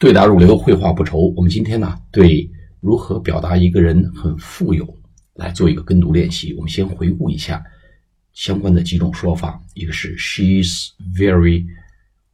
[0.00, 1.30] 对答如流，绘画不愁。
[1.36, 4.98] 我们今天呢，对如何表达一个人很富有
[5.34, 6.54] 来做一个跟读练习。
[6.54, 7.62] 我们先回顾一下
[8.32, 9.62] 相关的几种说法。
[9.74, 11.66] 一个是 She's very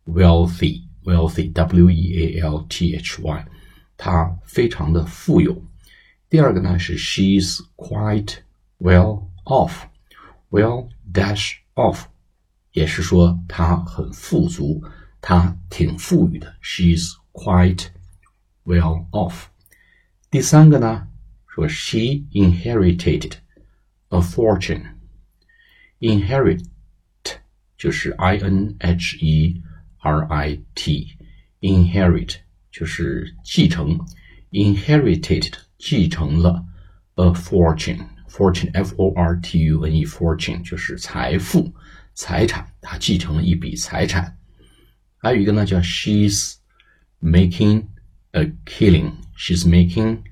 [0.04, 3.46] wealthy, wealthy, W-E-A-L-T-H-Y，
[3.96, 5.60] 她非常的富有。
[6.30, 8.36] 第二个呢是 She's quite
[8.78, 9.72] well off,
[10.52, 12.04] well dash off，
[12.70, 14.80] 也是说她很富足，
[15.20, 16.54] 她挺富裕的。
[16.62, 17.87] She's quite
[18.65, 19.45] well off。
[20.29, 21.07] 第三个呢，
[21.47, 23.33] 说 she inherited
[24.09, 26.65] a fortune。inherit
[27.77, 29.61] 就是 i n h e
[29.99, 32.37] r i t，inherit
[32.71, 33.99] 就是继承，
[34.51, 36.65] inherited 继承了
[37.15, 41.71] a fortune，fortune f o r t u n e，fortune 就是财富、
[42.13, 44.37] 财产，他继承了一笔财产。
[45.17, 46.55] 还有一个呢，叫 she's
[47.20, 47.86] making
[48.32, 49.12] a killing.
[49.36, 50.22] She's making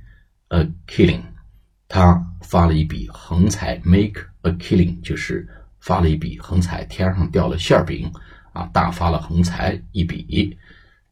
[0.48, 1.22] a killing.
[1.88, 5.48] 她发了一笔横财，make a killing 就是
[5.80, 8.10] 发了一笔横财，天上掉了馅饼
[8.52, 10.56] 啊，大发了横财一笔。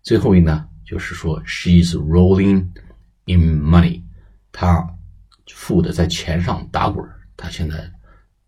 [0.03, 2.67] 最后一呢，就是说 she's rolling
[3.27, 4.03] in money.
[4.51, 4.89] 她
[5.55, 7.93] 富的在钱上打滚，她现在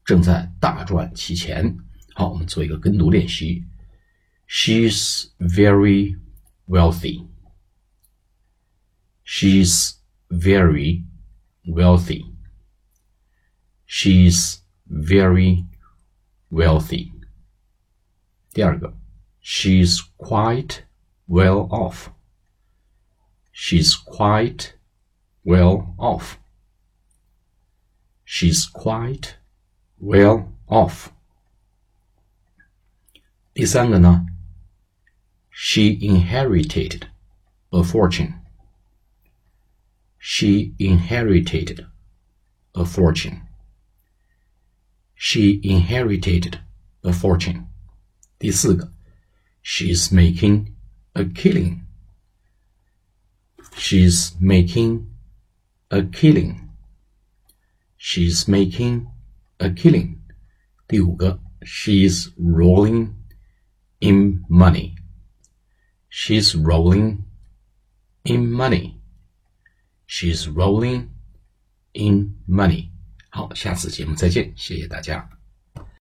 [0.05, 1.77] 正在大赚其钱。
[2.15, 3.65] 好，我们做一个跟读练习。
[4.49, 6.17] She's very
[6.68, 7.28] wealthy.
[9.24, 10.00] She's
[10.30, 11.06] very
[11.66, 12.26] wealthy.
[13.86, 15.66] She's very
[16.50, 17.12] wealthy.
[18.54, 18.94] 第二个，
[19.42, 20.84] She's quite
[21.28, 22.10] well off.
[23.52, 24.74] She's quite
[25.44, 26.38] well off.
[28.26, 29.36] She's quite
[30.00, 31.10] well off.
[33.54, 34.26] 第三个呢
[35.54, 37.08] ？she inherited
[37.72, 38.36] a fortune.
[40.18, 41.86] She inherited
[42.76, 43.42] a fortune.
[45.16, 46.60] She inherited
[47.04, 47.68] a fortune.
[48.40, 48.92] 第四个，
[49.62, 50.74] She's making
[51.14, 51.82] a killing.
[53.78, 55.08] She's making
[55.90, 56.70] a killing.
[57.98, 59.08] She's making
[59.58, 60.20] a killing.
[60.88, 63.14] 第五个，She's rolling
[64.00, 64.96] in money.
[66.17, 67.25] She's rolling
[68.25, 69.01] in money.
[70.07, 71.09] She's rolling
[71.93, 72.91] in money.
[73.31, 75.29] 好，下次节目再见，谢谢大家。